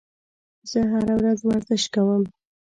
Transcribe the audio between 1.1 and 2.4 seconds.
ورځ ورزش کوم